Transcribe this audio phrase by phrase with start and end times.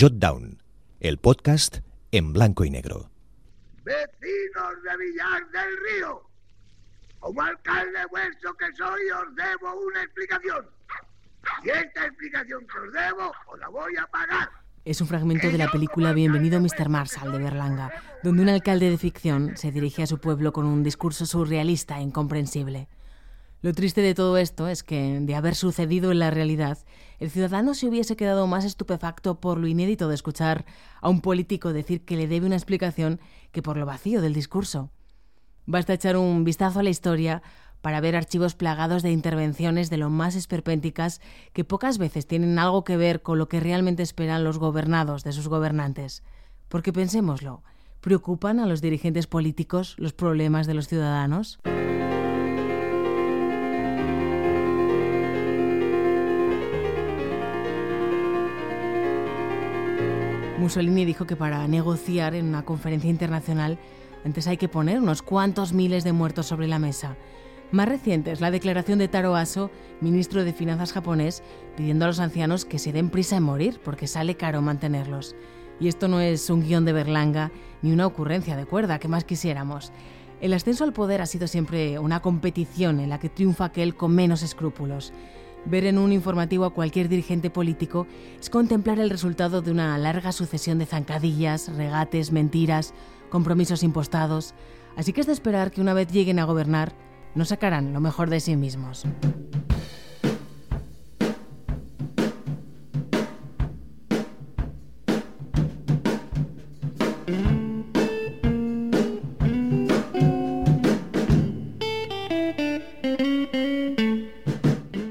[0.00, 0.62] Jotdown,
[1.00, 3.10] el podcast en blanco y negro.
[3.84, 6.22] Vecinos de Villar del Río,
[7.18, 10.64] como alcalde vuestro que soy, os debo una explicación.
[11.62, 14.48] Y esta explicación que os debo, os la voy a pagar.
[14.86, 16.88] Es un fragmento de la película Bienvenido Mr.
[16.88, 17.92] Marshall de Berlanga,
[18.22, 22.02] donde un alcalde de ficción se dirige a su pueblo con un discurso surrealista e
[22.04, 22.88] incomprensible.
[23.62, 26.78] Lo triste de todo esto es que, de haber sucedido en la realidad,
[27.18, 30.64] el ciudadano se hubiese quedado más estupefacto por lo inédito de escuchar
[31.02, 33.20] a un político decir que le debe una explicación
[33.52, 34.90] que por lo vacío del discurso.
[35.66, 37.42] Basta echar un vistazo a la historia
[37.82, 41.20] para ver archivos plagados de intervenciones de lo más esperpénticas
[41.52, 45.32] que pocas veces tienen algo que ver con lo que realmente esperan los gobernados de
[45.32, 46.22] sus gobernantes.
[46.68, 47.62] Porque pensémoslo,
[48.00, 51.58] ¿preocupan a los dirigentes políticos los problemas de los ciudadanos?
[60.70, 63.76] Mussolini dijo que para negociar en una conferencia internacional
[64.24, 67.16] antes hay que poner unos cuantos miles de muertos sobre la mesa.
[67.72, 71.42] Más reciente es la declaración de Taro Aso, ministro de Finanzas japonés,
[71.76, 75.34] pidiendo a los ancianos que se den prisa en morir porque sale caro mantenerlos.
[75.80, 77.50] Y esto no es un guion de Berlanga
[77.82, 79.90] ni una ocurrencia de cuerda, que más quisiéramos.
[80.40, 84.14] El ascenso al poder ha sido siempre una competición en la que triunfa aquel con
[84.14, 85.12] menos escrúpulos.
[85.66, 88.06] Ver en un informativo a cualquier dirigente político
[88.40, 92.94] es contemplar el resultado de una larga sucesión de zancadillas, regates, mentiras,
[93.28, 94.54] compromisos impostados.
[94.96, 96.92] Así que es de esperar que una vez lleguen a gobernar,
[97.34, 99.04] no sacarán lo mejor de sí mismos.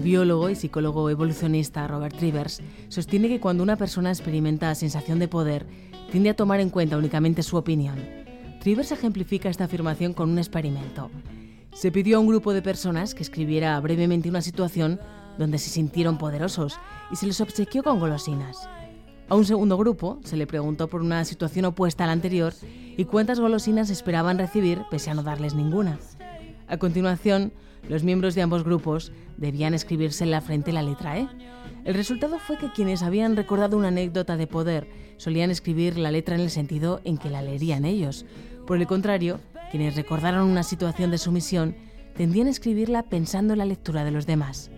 [0.00, 5.66] Biólogo y psicólogo evolucionista Robert Rivers sostiene que cuando una persona experimenta sensación de poder,
[6.10, 7.98] tiende a tomar en cuenta únicamente su opinión.
[8.64, 11.10] Rivers ejemplifica esta afirmación con un experimento.
[11.72, 15.00] Se pidió a un grupo de personas que escribiera brevemente una situación
[15.38, 16.78] donde se sintieron poderosos
[17.10, 18.68] y se les obsequió con golosinas.
[19.28, 22.52] A un segundo grupo se le preguntó por una situación opuesta a la anterior
[22.96, 25.98] y cuántas golosinas esperaban recibir pese a no darles ninguna.
[26.70, 27.52] A continuación,
[27.88, 31.28] los miembros de ambos grupos debían escribirse en la frente la letra E.
[31.84, 36.36] El resultado fue que quienes habían recordado una anécdota de poder solían escribir la letra
[36.36, 38.24] en el sentido en que la leerían ellos.
[38.68, 39.40] Por el contrario,
[39.72, 41.74] quienes recordaron una situación de sumisión
[42.14, 44.70] tendían a escribirla pensando en la lectura de los demás.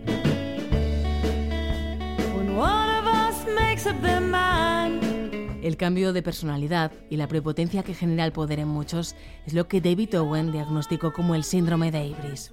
[5.63, 9.15] El cambio de personalidad y la prepotencia que genera el poder en muchos
[9.45, 12.51] es lo que David Owen diagnosticó como el síndrome de Ibris.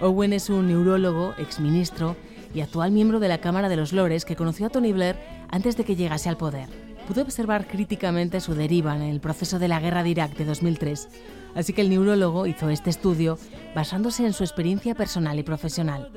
[0.00, 2.16] Owen es un neurólogo, exministro
[2.54, 5.16] y actual miembro de la Cámara de los Lores que conoció a Tony Blair
[5.50, 6.70] antes de que llegase al poder.
[7.06, 11.10] Pudo observar críticamente su deriva en el proceso de la guerra de Irak de 2003,
[11.54, 13.38] así que el neurólogo hizo este estudio
[13.74, 16.10] basándose en su experiencia personal y profesional.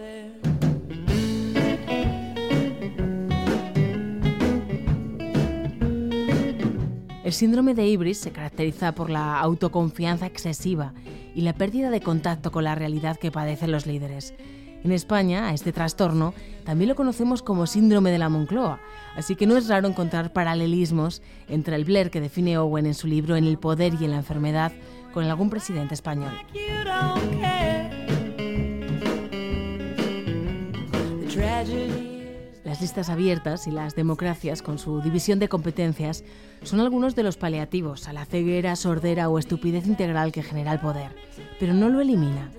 [7.25, 10.93] El síndrome de Ibris se caracteriza por la autoconfianza excesiva
[11.33, 14.35] y la pérdida de contacto con la realidad que padecen los líderes.
[14.83, 18.79] En España, a este trastorno también lo conocemos como síndrome de la Moncloa,
[19.15, 23.07] así que no es raro encontrar paralelismos entre el Blair que define Owen en su
[23.07, 24.71] libro En el poder y en la enfermedad
[25.11, 26.31] con algún presidente español.
[32.65, 36.23] Las listas abiertas y las democracias, con su división de competencias,
[36.63, 40.79] son algunos de los paliativos a la ceguera, sordera o estupidez integral que genera el
[40.79, 41.15] poder,
[41.59, 42.49] pero no lo elimina.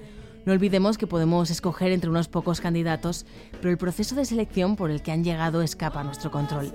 [0.45, 3.27] No olvidemos que podemos escoger entre unos pocos candidatos,
[3.59, 6.72] pero el proceso de selección por el que han llegado escapa a nuestro control.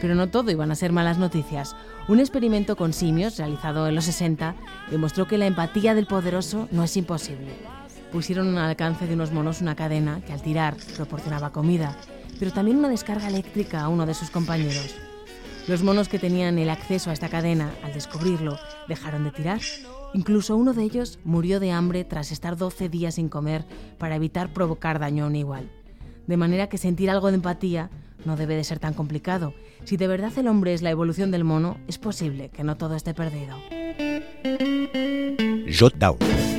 [0.00, 1.74] Pero no todo iban a ser malas noticias.
[2.08, 4.54] Un experimento con simios realizado en los 60
[4.92, 7.48] demostró que la empatía del poderoso no es imposible.
[8.12, 11.96] Pusieron al alcance de unos monos una cadena que al tirar proporcionaba comida,
[12.38, 14.94] pero también una descarga eléctrica a uno de sus compañeros.
[15.66, 18.56] Los monos que tenían el acceso a esta cadena, al descubrirlo,
[18.86, 19.60] dejaron de tirar.
[20.14, 23.64] Incluso uno de ellos murió de hambre tras estar 12 días sin comer
[23.98, 25.68] para evitar provocar daño a un igual.
[26.28, 27.90] De manera que sentir algo de empatía
[28.26, 29.54] no debe de ser tan complicado.
[29.84, 32.96] Si de verdad el hombre es la evolución del mono, es posible que no todo
[32.96, 33.56] esté perdido.
[35.98, 36.55] Down.